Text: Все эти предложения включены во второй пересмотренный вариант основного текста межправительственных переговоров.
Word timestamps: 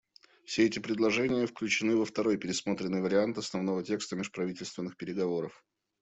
Все 0.45 0.63
эти 0.65 0.79
предложения 0.79 1.45
включены 1.45 1.95
во 1.95 2.05
второй 2.05 2.37
пересмотренный 2.37 3.03
вариант 3.03 3.37
основного 3.37 3.83
текста 3.83 4.15
межправительственных 4.15 4.97
переговоров. 4.97 5.63